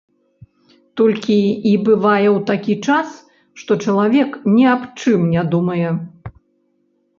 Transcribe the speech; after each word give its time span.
Толькі 1.01 1.35
і 1.71 1.73
бывае 1.89 2.29
ў 2.31 2.39
такі 2.49 2.75
час, 2.89 3.09
што 3.63 3.71
чалавек 3.85 4.31
ні 4.57 4.63
аб 4.75 4.81
чым 4.99 5.31
не 5.37 5.47
думае. 5.55 5.89